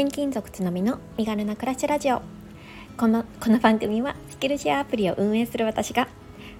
[0.00, 2.22] 転勤族つのみの身軽な暮らしラジオ。
[2.96, 6.06] このこの番組はスキルシェアアプリを運営する私が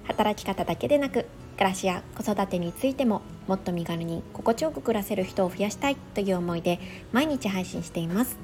[0.03, 1.25] 働き方だけでなく
[1.55, 6.81] 暮らしや子育てについてももっと身軽に心地よく暮らせる人を増やしたいという思いで
[7.13, 8.37] 毎日配信しています。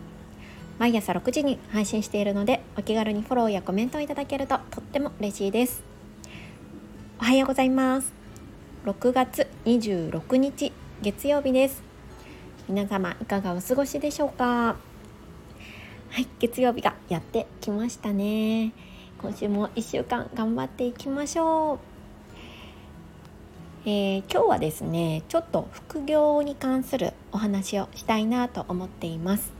[0.79, 5.83] 毎朝6時に配信しているのでお気軽にフォローやコメントをいただけるととっても嬉しいです。
[7.19, 8.13] おはようございます。
[8.85, 11.84] 6月26日月曜日です。
[12.67, 14.75] 皆様いかがお過ごしでしょうか？
[16.09, 18.73] はい月曜日がやってきましたね。
[19.21, 21.79] 今週も1週間頑張っていきましょう。
[23.87, 29.54] えー、今日はですねちょっと副業に関するお話をしたいなと思っています。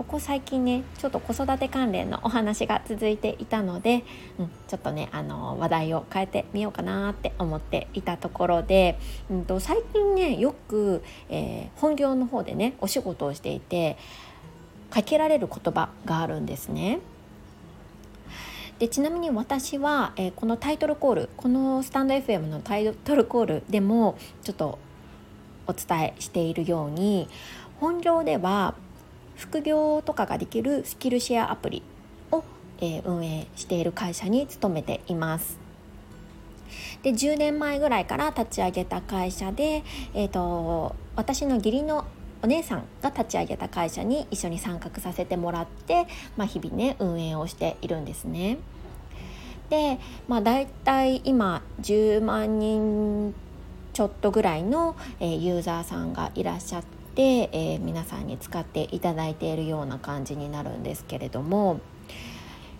[0.00, 4.02] ここ最近ねちょっと子育て関連のお話が続いていたので、
[4.38, 8.98] うん、ちょっとねあの話題を変えてみようかなって思っていたところで、
[9.30, 13.98] うんと、最近ねよく、えー、本業の方でねお仕事をしていて
[14.88, 17.00] かけられる言葉があるんですね。
[18.78, 24.78] でちなみに私は、えー、このタイトルコールこのスタンド FM のタイトルコールでもちょっと
[25.66, 27.28] お伝えしているように
[27.80, 28.74] 本業では
[29.40, 31.82] 副業とかができるスキルシェアアプリ
[32.30, 32.44] を、
[32.78, 35.58] えー、運営している会社に勤めています。
[37.02, 39.82] で10年前ぐらいから立ち上げた会社で、
[40.14, 42.04] えーと、私の義理の
[42.42, 48.58] お姉さんが立ち上げた会社に一緒に参画させてもらって、まあ、日々ね運営をしているんですね。
[49.70, 53.34] で、まあ、大体今10万人
[53.94, 56.99] ちょっとぐらいの、え、ユーザーさんがいらっしゃって。
[57.20, 61.80] で、えー、皆さんに使っていただいているような感じになるんですけれども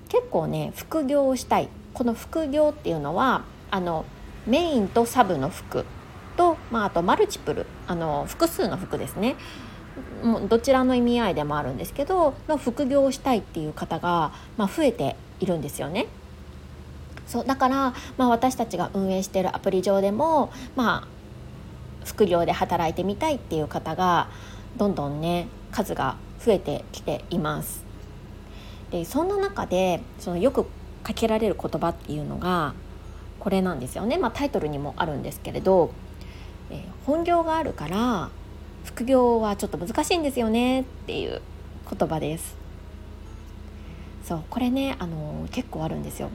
[0.09, 4.07] 結構ね副業をしたいこの副業っていうのはあの
[4.47, 5.85] メインとサブの服
[6.39, 9.37] と、まあ、あとマルチプルあの複数の服ですね
[10.49, 16.07] どちらの意味合いでもあるんですけどの副業をしたいっていう方が、まあ、増えているんですよね。
[17.27, 21.20] そうだから、まあ、私たちが運営しているアプリ上でも、まあ、
[22.05, 24.29] 副業で働いてみたいっていう方が
[24.77, 27.85] どんどんね数が増えてきています。
[28.91, 30.67] でそんな中でそのよく
[31.03, 32.75] かけられる言葉っていうのが
[33.39, 35.93] これなんですよね、まあ、タイトルにもあるんですけれど、
[36.71, 38.31] えー、本業があるから
[38.85, 41.41] 副業はちょっと難しいんですよねっていう
[41.91, 42.57] 言葉です。
[44.25, 46.29] そうこれねあの結構あるんですよ。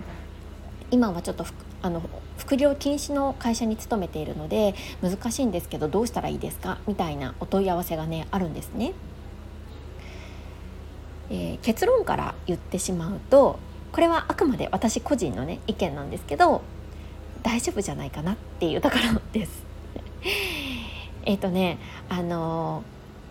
[0.92, 1.46] 今はちょっと
[1.81, 2.02] あの
[2.38, 6.80] 副業禁止の会社に勤めているので難しいんですけどどうしたらいいですか？
[6.88, 8.94] みたいなお問い合わせがねあるんですね。
[11.30, 13.58] えー、結論から言ってしまうと
[13.91, 16.62] これはあくまで私個人のね意見なんですけど
[17.41, 19.64] 大丈夫じゃないかなっていうところです。
[21.25, 21.78] えっとね
[22.09, 22.84] あの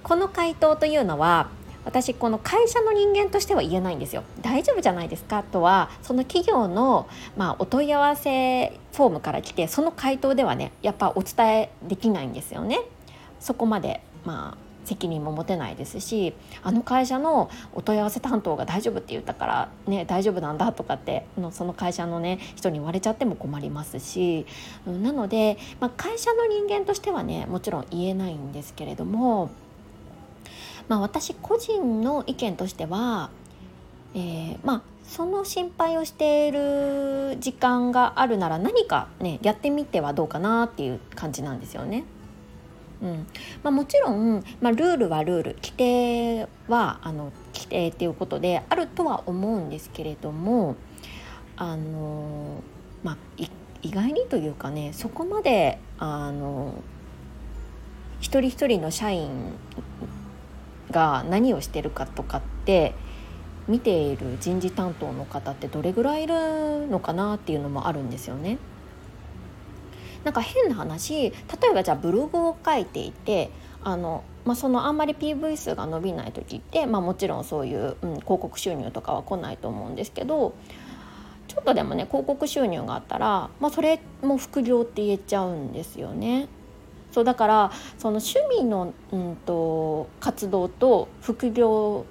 [0.05, 1.51] ー、この回答というのは
[1.85, 4.25] 私この会社の人間としては言えないんですよ。
[4.41, 5.43] 大丈夫じゃないですか？
[5.43, 12.81] とはその企業の、まあ、お問い合わせフォームから来てその回答ではねやっぱお伝えできないんですよね。
[13.41, 24.45] そこまでまあ責任も持てないですしあの会社のお問い合わせ担当が大丈夫って言ったからね大丈夫なんだとかってのその会社のね人に言われちゃっても困りますし
[24.87, 29.51] なので、まあ、会社の人間としてはねもちろん言えないんですけれども
[30.89, 33.31] まあ、私個人の意見としては、
[34.15, 42.05] えー、まあその心配をしている時間があるなら何かねやってみてはどうかなっていう感じなんですよね。
[43.03, 43.27] うん
[43.63, 50.77] まあ、もちろん、まあ、ルールはルール規定はあの規定っていうことであるとは思うんですけれども
[51.57, 52.63] あの、
[53.03, 53.17] まあ、
[53.83, 56.83] 意外にというかねそこまであの
[58.21, 59.29] 一人一人の社員
[60.95, 62.95] が何をしてるかとかって
[63.67, 68.59] 見ている人事担当の方ってどれぐらいいるのかなっていうのもあるんですよね。
[70.23, 71.33] なんか変な話例
[71.71, 73.51] えばじゃあブログを書いていて
[73.83, 80.55] あの、まあ、そのあんまり PV 数が伸びない時って、まあ、もちろんそういう、うん、広告収入とかは来ないと思うんですけど
[81.47, 86.49] ちょっとでもね広告収入があったら、まあ、それも副業って言えちゃうんですよね。
[87.15, 92.07] そうだからその趣味の、うんと、活動と副業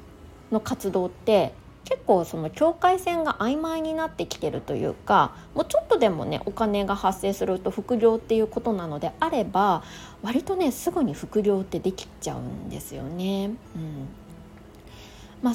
[0.50, 1.54] の活動って
[1.84, 9.84] 結構その境界線が曖昧になってきてるというかもうちょっとでもねお金が発生すると副業っていうことなのであれば
[10.22, 13.48] 割とねすぐに副業ってできちゃうんですよね。
[13.76, 14.08] うん
[15.42, 15.54] まあ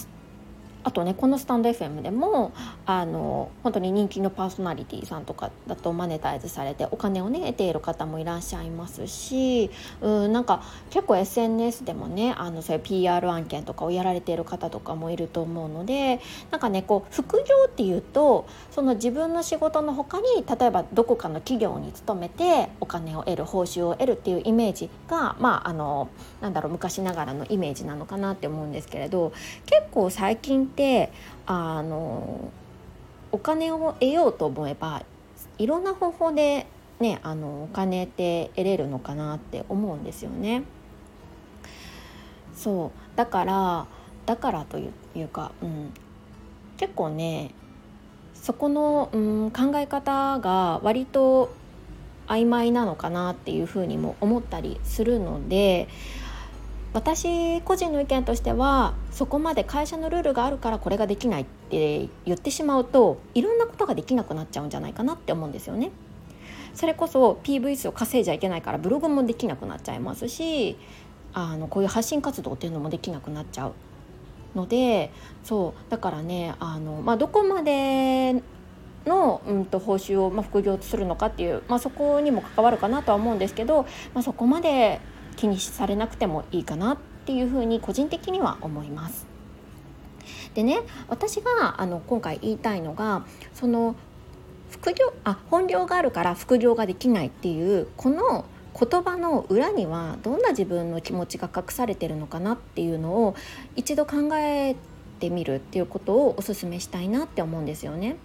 [0.88, 2.50] あとねこのスタンド FM でも
[2.86, 9.70] あの本当に人気のパーソナリティさんとかだとマネタイズされてお金をね得ている方もいらっしゃいますし
[10.00, 16.20] うんなんか結構 SNS でもねあのそういう PR 案件とかをやられている方とかもいると思うので
[16.50, 20.24] なんかねこう副業っていうとその自分の仕事の他に
[20.58, 26.08] 例えばどこかの企業に勤めてお金を得る報酬を得るっていうイメージがまああの
[26.40, 29.34] なんだろう昔ながらのイメージなのかなって思うんですけれど
[29.66, 31.10] 結構最近て
[31.44, 32.52] あの
[33.32, 35.02] お金を得ようと思えば
[35.58, 36.66] いろんな方法で
[37.00, 40.62] ねあのお金って得れるのかなって思うんですよね。
[42.54, 43.86] そうだから
[44.26, 45.92] だからというか、うん、
[46.76, 47.52] 結構ね
[48.34, 51.52] そこの、うん、考え方が割と
[52.28, 55.88] 曖昧なのかなっていうふうにも思ったりするので
[56.92, 65.90] 私個人の意見としてはそこまで会社のルールがあるからこれができないって言ってしまうといろんなことができなくなっちゃうんじゃないかなって思うんですよね。
[66.74, 70.76] それこそ PV 数を稼いじゃいけないからブログもできなくなっちゃいますし
[71.32, 73.72] あのこういう発信活動っていうのもできなくなっちゃう
[74.54, 75.10] ので
[75.42, 78.42] そうだからねあの、まあ、どこまで
[79.06, 83.82] の、うん、と報酬を、まあ、副業とするのかっていう、まあ、そこにも関わるかなとは思うんですけど、
[84.14, 85.00] まあ、そこまで
[85.38, 89.26] 気にされなくてもいいかなっていうふうに個人的には思います。
[90.54, 93.24] でね私があの今回言いたいのが
[93.54, 93.94] その
[94.70, 98.44] 副業あ本業があるから副業ができないっていうこの
[98.78, 103.36] 言葉の裏にはどんな自分の気持ちが隠されてるのかなっていうのを
[103.76, 104.74] 一度考え
[105.20, 108.16] てみるっていうことをおすめしたいなって思うんですよね。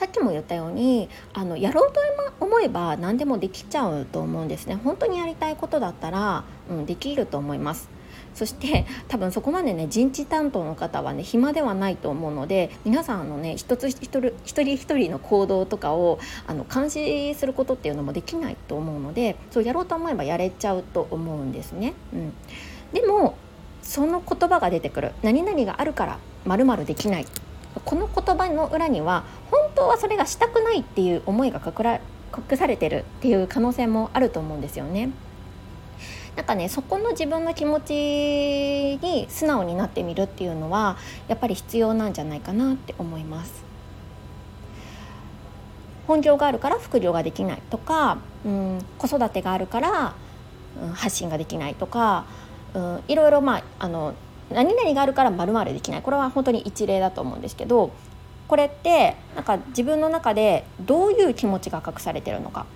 [0.00, 2.00] さっきも言ったようにあのやろうと
[2.40, 4.76] 思えば何でもできちゃうと思うんですね。
[4.82, 7.90] 本当にやりたいことだったら、うん、できると思います。
[8.34, 21.92] そして多分そこまでね人事担当の方はね暇ではないと思うので皆さんのね一つ一人一人一人の行動とかをあの監視することっていうのもできないと思うのでそうやろうと思えばやれちゃうと思うんですね。
[22.14, 22.32] うん、
[22.94, 23.36] でも
[23.82, 25.12] その言葉が出てくる。
[25.22, 27.26] 何々があるからまるできない。
[27.84, 35.10] この言葉の裏には本当はそれがしたくないっていう思いが隠されてるっていう可能性もあると思うんですよね。
[36.36, 37.92] なんかねそこの自分の気持ち
[39.02, 40.96] に素直になってみるっていうのは
[41.28, 43.64] やっぱり必要なんじゃないかなって思います。
[46.06, 50.14] 本業があるから副業ができないとか、うん、子育てがあるから、
[50.82, 52.26] うん、発信ができないとか、
[52.74, 54.14] うん、いろいろまああの
[54.50, 57.92] 何々があるからまるできないこれは本当に一例だと思うんですけど
[58.50, 62.66] これってなんか自分の中でどういう気持ちが隠されてるのか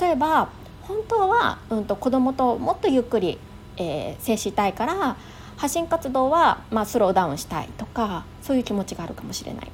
[0.00, 0.48] 例えば
[0.80, 3.38] 本当は、うんと、子供ともっとゆっくり、
[3.76, 5.18] えー、接したいから
[5.58, 9.70] 発信活動は、まあ、スローダウンしたいとかそういう気持ちがあるかもしれない。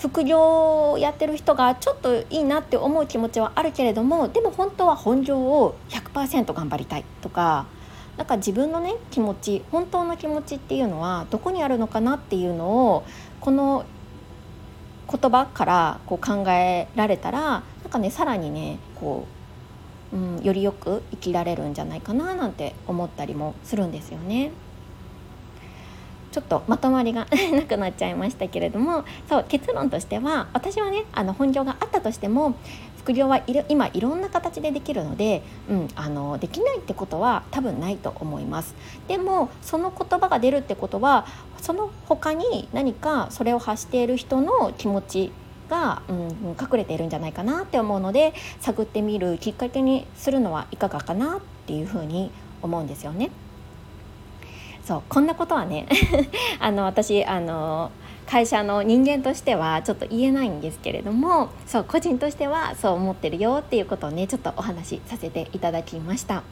[0.00, 7.66] 副業をやってる人がちょっといいなって思う気持ちはあるけれどもでも本当は本業を100%頑張りたいとか
[8.16, 13.04] なんか自分のね気持ち本当の気持ちっていうのはどこにあるのかなっていうのを
[13.40, 13.84] この
[15.10, 19.26] 言葉からこう考えられたらなんかねさらにねこ
[20.12, 24.52] う、うん、よりよく生きられるんじゃないかななんて思ったりもするんですよね。
[26.30, 32.54] ちょっとまとまりが なくなっちゃいましたけれどもそう結論としては私はねあの本業があったとしても
[33.00, 38.74] 副業はいる今いろんな形でできるので、うん、あのできないってことは多分ないと思います
[39.08, 41.26] でもその言葉が出るってことは
[41.60, 45.32] その他に何かそれを発している人の気持ち
[45.70, 53.30] が、うん、隠れているんじゃないかなって思うので探ってみるきっかけにするのはいかがかなっていうふうに思うんですよね。
[54.84, 55.86] そうこんなことはね
[56.58, 57.92] あの私あの
[58.30, 66.44] 会社の人間としてはちょっと言えないんですけれどもそう個人としてはそう思ってるよっていうことをねちょっとお話しさせていただきました。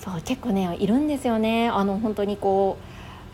[0.00, 1.68] そう結構ねいるんですよね。
[1.68, 2.84] あの本当にこう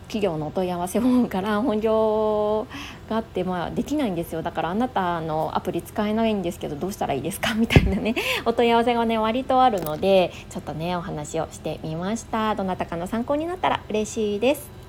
[0.07, 2.67] 企業のお問い合わせフォームから本業
[3.09, 4.41] があって、まあ、できないんですよ。
[4.41, 7.53] だからあなたのアプリ使えないんですけどどうしたらいいですか？
[7.53, 12.53] みたいなね お問い合わせがね割とあるのでちょっとねお話をしてみました。
[12.55, 14.80] どなたかの参考になったら嬉しいです。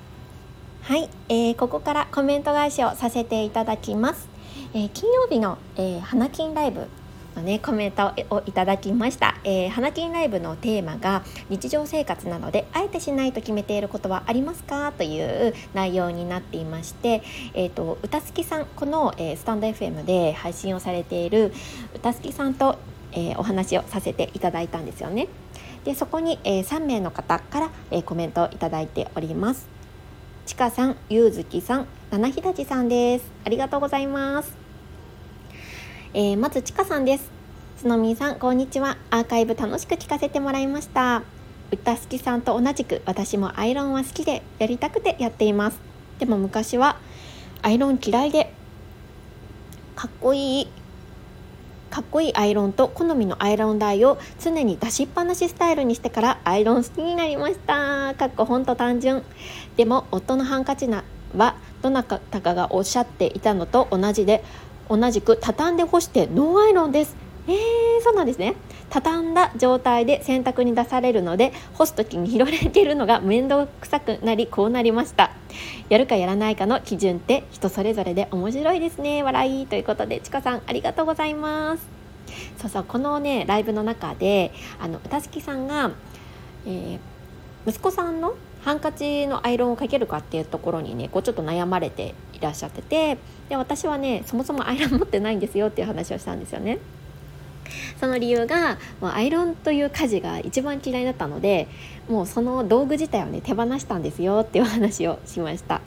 [0.83, 4.27] はい、えー、ここからコメント返しをさせていただきます、
[4.73, 6.87] えー、金曜日の、えー、花金ライブ
[7.37, 17.23] のねコメントをいただきました、えー、花金ライブのテーマが日常生活なのであえてしないと決めていることはありますかという内容になっていまして、
[17.53, 21.53] えーと、歌好きさんこの、えー、スタンド FM で配信をされている
[21.95, 22.77] 歌好きさんと、
[23.13, 25.29] えー、お話をさせていただいたんですよね。
[25.85, 29.72] でそこに、えー、3名の方から、えー、コメントをいただいております。
[30.45, 33.25] ちかさん、ゆうずきさん、ななひだちさんです。
[33.45, 34.57] ありがとうございます
[36.13, 37.31] えー、まずちかさんです。
[37.77, 38.97] つのみさんこんにちは。
[39.09, 41.23] アーカイブ楽しく聞かせてもらいました。
[41.71, 45.79] 歌好きさんと同じく私もアイロンは好きでやりたくてやっています。
[46.19, 46.97] でも昔は
[47.61, 48.53] アイロン嫌いで
[49.95, 50.67] かっこいい
[51.93, 58.15] かっこいいアイロンと好みのアイロン台を常に出しっぱなしスタイルにしてからアイロン好きになりました。
[58.17, 59.21] かっこほんと単純。
[59.77, 61.03] でも夫のハンカチな
[61.35, 64.43] はどなたかがおっしゃっていたのと同じで
[64.89, 67.15] 同じく畳んで干してノーアイロンです。
[67.45, 67.55] えー、
[68.01, 68.55] そうなんですね。
[68.89, 75.31] 畳んだ状態で洗濯に出されるので干す時に拾われているのが面倒くさくなりこうなりました。
[75.89, 79.23] やるかやらないかの基準って人それぞれで面白いですね。
[79.23, 81.87] 笑いということでちかさんありがとうございます。
[82.57, 85.91] そうそうこのねライブの中であの歌月さんが、
[86.65, 86.99] えー、
[87.67, 93.17] 息子さんのハンカチのアイロンをかけるかっていうところにねこうちょっと悩まれていらっしゃってて
[93.49, 96.79] で私はねそもそもアイロン持ってないんですよっていう話をしたんですよね。
[97.99, 101.67] その理由がもうアイロンという家事が一番嫌いだったので
[102.09, 105.81] もうその道具自体をね手放したんですよっていう話をしました。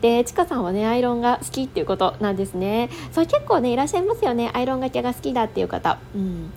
[0.00, 6.52] でちかさんはねアイロンが好きっていうことなんですねそれ結構ねいらっしゃいますよねアイロンがけが好きだっていう方うん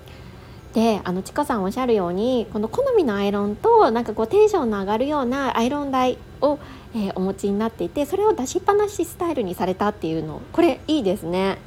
[0.73, 6.59] であのちかさんおっしゃるようにこの好みのアイロンとなんかこうテンションの上がるようなアイロン台を、
[6.93, 10.41] えー、お持ちになっていてそれを出しっぱなしスタイルにされたっていうの。
[10.51, 11.57] これいいですね。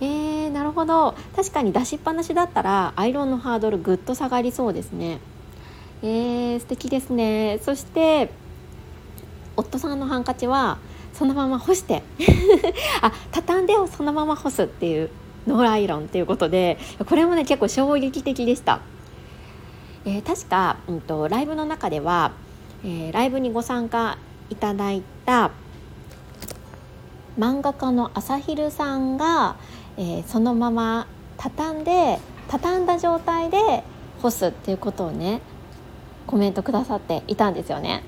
[0.00, 1.14] えー、なるほど。
[1.34, 5.20] 確かに出しっぱなしだったらアイロンのハードルぐっと下がりそうですね。
[6.02, 7.58] えー、素敵ですね。
[7.62, 8.30] そして
[9.56, 10.78] 夫さんのハンカチは
[11.12, 12.02] そのまま干して。
[13.02, 15.10] あ畳んでをそのまま干すっていう。
[15.46, 18.80] ノーライロンっていうことでこれもね結構衝撃的でした、
[20.04, 22.32] えー、確か、うんと、ライブの中では、
[22.84, 24.18] えー、ライブにご参加
[24.50, 25.50] いただいた
[27.38, 29.56] 漫画家の朝昼さんが、
[29.96, 33.82] えー、そのまま畳んで畳んだ状態で
[34.22, 35.40] 干すっていうことをね
[36.26, 38.02] コメントくださっていたんですよね。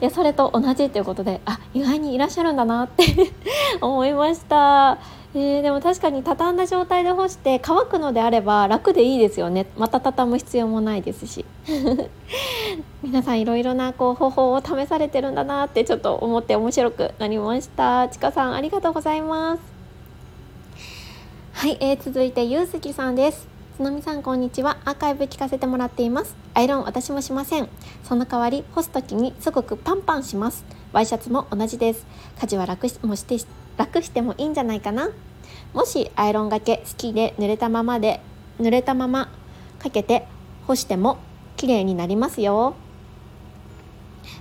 [0.00, 3.04] でそれと同じということであ意外にいらっしゃるんだなって
[3.80, 4.98] 思いました。
[5.34, 9.66] えー、でも確かに畳んだ状態で干して乾くのであれば楽でいいですよね。
[9.78, 11.46] また畳む必要もないですし。
[13.02, 18.08] 皆さんいろいろなこう方法を試されてるんだなってちょっと思って面白くなりました。
[18.08, 19.62] ちかさんありがとうございます。
[21.54, 23.48] はい、えー、続いてゆうすきさんです。
[23.76, 24.76] つのみさんこんにちは。
[24.84, 26.36] アーカイブ聞かせてもらっています。
[26.52, 27.70] アイロン私もしません。
[28.04, 30.62] その代わり干す時にすごくパンパンします。
[30.92, 32.06] ワイシャツも同じです。
[32.38, 33.38] 家事は楽もして
[33.76, 35.10] 楽してもいいんじゃないかな？
[35.72, 38.20] もしアイロンがけ好きで濡れたままで
[38.60, 39.28] 濡れたまま
[39.78, 40.26] かけて
[40.66, 41.18] 干しても
[41.56, 42.74] 綺麗になりますよ。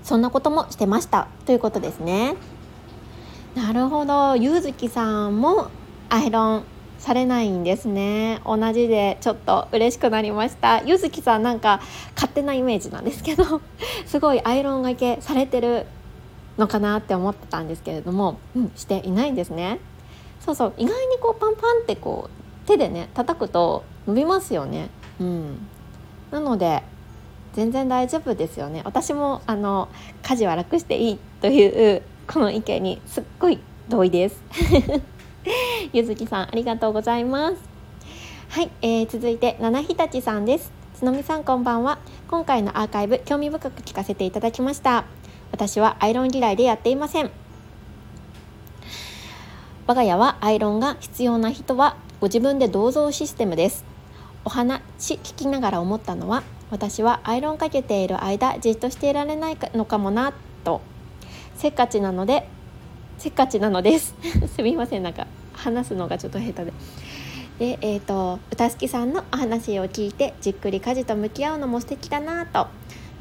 [0.04, 2.36] そんなこともしてましたということですね。
[3.56, 4.36] なるほど。
[4.36, 5.70] ゆうずきさんも
[6.10, 6.64] アイロン
[7.00, 8.42] されないんですね。
[8.46, 10.84] 同じでちょっと嬉しくなりました。
[10.84, 11.82] ゆずきさんなんか
[12.16, 13.62] 勝手なイメージなんですけど
[14.06, 15.88] すごいアイロンがけされてる
[16.58, 19.80] のかなって思ってたんですけれども、うん、していないんですね。
[20.40, 24.90] そうそう意外にこうパンパンってこう手でね叩くと伸びますよね。
[25.20, 25.68] うん。
[26.32, 26.84] なので
[27.54, 28.82] 全然大丈夫ですよね。
[28.86, 29.90] 私もあの
[30.24, 34.42] 家事は楽していいというこの意見にすっごい同意です。
[35.94, 37.58] ゆずきさんありがとうございます。
[38.50, 40.72] はい、えー、続いて七日立さんです。
[40.94, 42.00] つのみさんこんばんは。
[42.30, 45.04] 今回のアーカイブ興味深く聞かせていただきました
[45.52, 47.32] 私はアイロン嫌いでやっていません。
[49.88, 53.84] 我が家はアイロンが必要な人はご自分で銅像システムです。
[54.46, 54.82] お話
[55.16, 60.82] 聞きながら思ったのは私はアイロンかけている間じっとしていられないのかもなと。
[61.56, 62.48] せっかちなので
[63.18, 64.16] せっかちなのです。
[64.56, 66.74] すみませんなんか話すのがちょっと下手で。
[67.60, 72.68] で、えーと、歌好きさんのお話を聞いてじっくり家事と向き合うのも素敵だなと。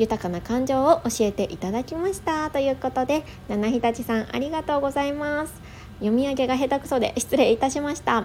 [0.00, 2.48] 豊かな感情を教えていただきました。
[2.48, 5.52] ということで七日立さんありがとうございます。
[5.98, 8.24] 読み上げが下手くそで失礼いたしました。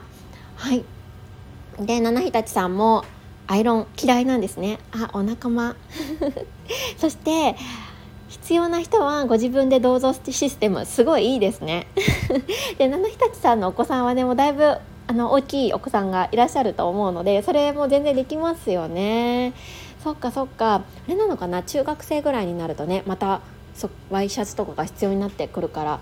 [0.55, 0.85] はい。
[1.77, 3.03] で七日立さんも
[3.47, 4.79] アイロン嫌いなんですね。
[4.93, 5.75] あお仲間。
[6.95, 7.57] そして
[8.29, 10.85] 必要な人はご自分で銅像システム。
[10.85, 11.87] すごいいいですね。
[12.79, 14.77] で七日立さんのお子さんはねもうだいぶ
[15.07, 19.51] あの大きいお子さんがいらっしゃると思うのでそれも全然できますよね。
[20.05, 20.75] そっかそっか。
[20.75, 21.63] あれなのかな？
[21.63, 23.41] 中学生ぐらいになるとねまた
[24.11, 25.99] ワイシャツとかが必要になってくるから。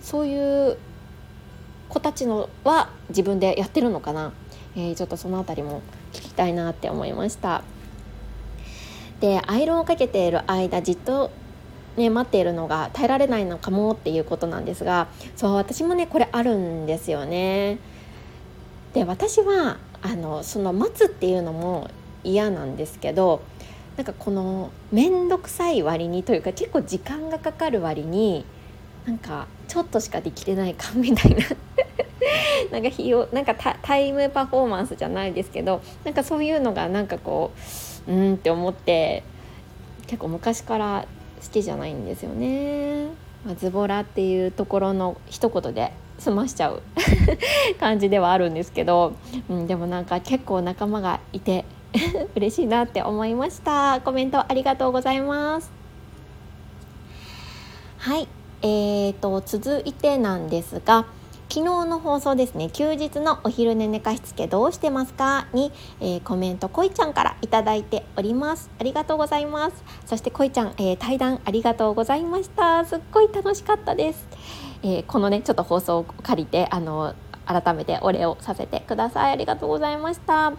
[0.00, 0.78] そういう
[1.90, 4.32] 子たちのは自分でやってるのかな、
[4.76, 5.82] えー、ちょっとその辺りも
[6.12, 7.64] 聞きたいなって思いました。
[9.20, 11.30] でアイロンをかけている間じっと
[11.98, 17.78] ね、待っているのが耐えられないのかもっていうことなんですがそう私もねこれあるんですよね。
[18.94, 21.90] で私はあのその待つっていうのも
[22.28, 23.42] 嫌なんですけど
[23.96, 28.44] なんかこの面倒くさい割にというか結構時間がかかる割に
[29.06, 31.38] なんかちょっとしかできてないかみたいな
[32.70, 37.50] なんか費用なんかタイムパフォーマンスじゃないですけどなんかそういうのがなんかこ
[38.06, 39.22] ううんって思って
[40.06, 41.06] 結構昔から
[41.42, 43.06] 好きじゃないんですよね。
[43.44, 46.82] まあ、ズボラっていうところの一言で済ましちゃう
[47.78, 49.14] 感じではあるんですけど、
[49.48, 51.64] うん、でもなんか結構仲間がいて
[52.36, 54.00] 嬉しいなって思いました。
[54.04, 55.70] コメントありがとうございます。
[57.98, 58.28] はい。
[58.62, 61.06] えーと続いてなんですが
[61.50, 62.68] 昨日の放送ですね。
[62.68, 68.68] 休日のお昼寝寝かしつけどうしてますかに、えー、コメントこいちゃんからいただいております。
[68.78, 69.82] ありがとうございます。
[70.04, 72.84] そしてこいちゃん、えー、対談ありがとうございました。
[72.84, 74.26] すっごい楽しかったです、
[74.82, 77.14] えー、このねちょっと放送を借りてあの
[77.46, 79.32] 改めてお礼をさせてください。
[79.32, 80.52] ありがとうございました。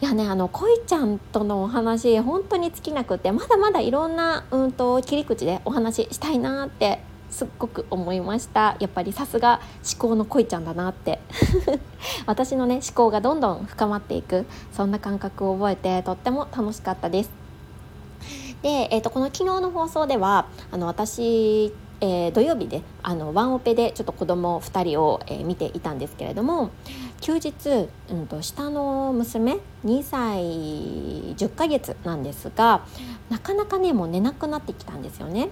[0.00, 8.76] いやねあのこいちゃんとのお話本当に尽きなくてまだまだいろんなうんと切り口でお話ししたいなってすっごく思いました。
[8.80, 11.20] やっぱりさすが思考の恋ちゃんだなって。
[12.26, 17.30] 私のね思考がどんどん深まっていくそんな感覚を覚えてとっても楽しかったです。
[18.62, 21.72] で、えーと、この昨日の放送ではあの私
[22.02, 26.70] えー、土曜日であのワンオペでちょっと子供2人を、えー、見ていたんですけれども
[27.20, 30.42] 休日、うんと、下の娘2歳
[31.34, 32.86] 10ヶ月なんですが
[33.28, 35.50] なかなかねもう寝なくなってきたんですよね。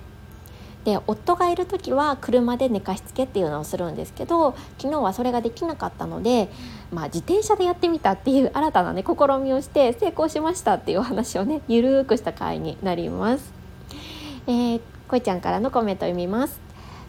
[0.85, 6.49] で夫がいる時は車で寝かしつけっていうのをするんですけど昨日はそれができなかったので、
[6.93, 13.53] まあ、自転車でやってみたっていう新たなね試みをして成功しましたっていうお話をねゆるーくした回になります。
[14.47, 16.59] えー、こいちゃんからのコメントを読みます。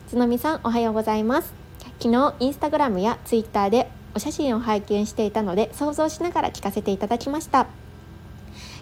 [0.09, 1.53] つのみさんおはようございます。
[2.01, 7.67] 昨日インスタグラムやツイッターでお写真を拝見していたので想像しながら聞かせていただきました。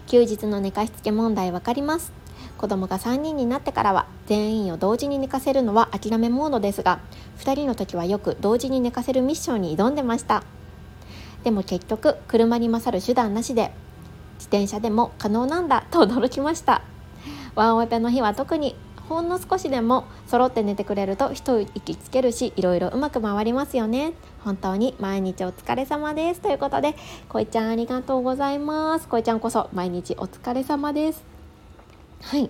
[0.06, 2.12] 休日の寝かしつけ問題わかります。
[2.56, 6.98] 子供が3人になってからは全員を同時に寝かせるのは諦めモードですが
[7.38, 10.42] 2人の時はよく同時に寝かせるミッションに挑んでました。
[11.44, 13.70] でも結局車に勝る手段なしで
[14.38, 16.82] 自転車でも可能なんだと驚きました。
[17.54, 18.76] ワンオペの日は特に
[19.08, 24.12] ほんの少しでも揃って寝てくれると一息つけるしいろいろうまく回りますよね。
[24.48, 26.40] 本当に毎日お疲れ様です。
[26.40, 26.96] ということで
[27.28, 29.06] こいちゃんありがとうございます。
[29.06, 31.22] こいちゃんこそ毎日お疲れ様です。
[32.22, 32.48] はい。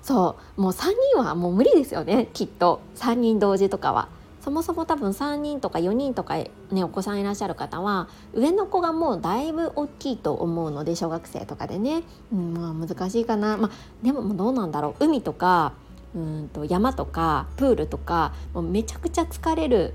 [0.00, 2.30] そうもう3人はもう無理ですよね。
[2.32, 2.80] きっと。
[2.96, 4.08] 3人同時とかは。
[4.40, 6.36] そもそも多分3人とか4人とか
[6.70, 13.70] ねお子さんいらっしゃる方は上の子がもうだいぶ大きいと思うので小学生とかでね、うん、まあ難しいかな、まあ、
[14.02, 15.04] でもどうなんだろう。
[15.04, 15.74] 海とか
[16.14, 19.92] うんと山とかプールとかもうめちゃくちゃ疲れる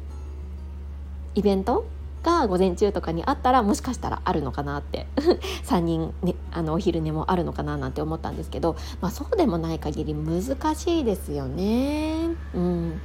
[1.36, 1.86] イベント
[2.24, 5.08] が午前中とかにあったらもしかしたらあるのかなって
[5.66, 12.30] 3人、ね、あのお昼寝もあるのかななんて思ったんですけど、まあ、そうでもない限り難しいですよね。
[12.56, 13.02] うん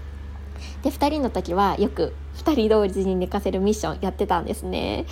[0.83, 5.07] で2人の時はよく2人同時に寝かせるミッションやってたんですね。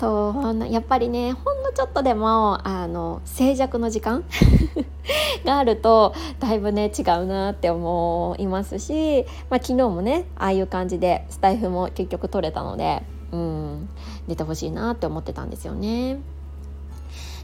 [0.00, 4.24] そうやっぱりねほんのちょっとでもあの静寂の時間
[5.44, 13.90] があるとだいぶね違うなって思いますし、まあ、昨日もねああいう感じでスタイフも結局取れたのでうん
[14.26, 16.18] 出てほしいなって思ってたんですよね。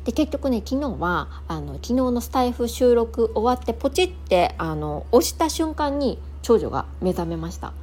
[0.05, 7.75] で結局ね昨日はあの昨日のスタイフ収録終わってポチってあの押した瞬間に長女が目覚めました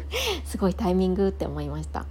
[0.44, 2.04] すごいタイミングって思いました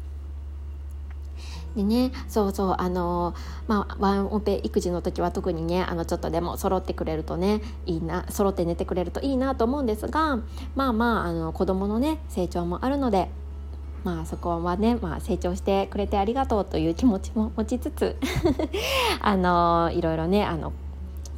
[1.78, 3.36] でねそうそうあの
[3.68, 10.40] まあワンオペ育児の時は特にねあのちょっとでも揃ってくれるとねいいな揃って寝てくれるといいなと思うんですが
[10.76, 13.30] まあまああの子供のね成長もあるので
[14.04, 18.16] まあそこはね、まあ、成長してくれてありがとうという気持ちも持ちつつ
[19.22, 20.74] あのいろいろねあの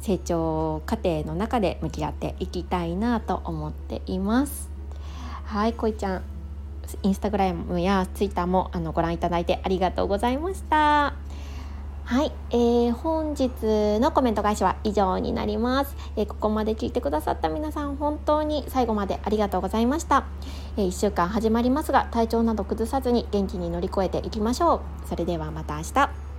[0.00, 4.70] 成長過程の中で向き合っていきたいなと思っています。
[5.44, 6.22] はいこいちゃん
[7.02, 11.14] インスタグラムやツイッターもあのご覧いただいてありがとうございました。
[12.10, 20.26] はい、えー、本日のコメント返しは以上になります、えー、ここまで聞いてくださった皆さん本当に最後までありがとうございました、
[20.76, 25.08] えー、1週間始まりますが体調など崩さずに元気に乗り越えていきましょう。
[25.08, 26.29] それではまた明日。